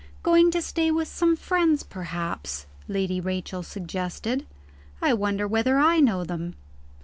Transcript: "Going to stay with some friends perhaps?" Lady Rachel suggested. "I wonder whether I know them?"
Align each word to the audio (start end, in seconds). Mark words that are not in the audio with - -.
"Going 0.23 0.49
to 0.49 0.63
stay 0.63 0.89
with 0.89 1.07
some 1.07 1.35
friends 1.35 1.83
perhaps?" 1.83 2.65
Lady 2.87 3.21
Rachel 3.21 3.61
suggested. 3.61 4.47
"I 4.99 5.13
wonder 5.13 5.47
whether 5.47 5.77
I 5.77 5.99
know 5.99 6.23
them?" 6.23 6.55